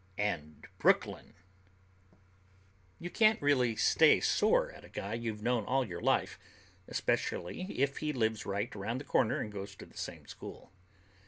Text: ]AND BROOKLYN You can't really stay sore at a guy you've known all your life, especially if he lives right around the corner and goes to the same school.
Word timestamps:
]AND 0.33 0.65
BROOKLYN 0.79 1.35
You 2.97 3.11
can't 3.11 3.39
really 3.39 3.75
stay 3.75 4.19
sore 4.19 4.71
at 4.71 4.83
a 4.83 4.89
guy 4.89 5.13
you've 5.13 5.43
known 5.43 5.63
all 5.65 5.85
your 5.85 6.01
life, 6.01 6.39
especially 6.87 7.71
if 7.79 7.97
he 7.97 8.11
lives 8.11 8.43
right 8.43 8.75
around 8.75 8.97
the 8.97 9.03
corner 9.03 9.39
and 9.39 9.51
goes 9.51 9.75
to 9.75 9.85
the 9.85 9.95
same 9.97 10.25
school. 10.25 10.71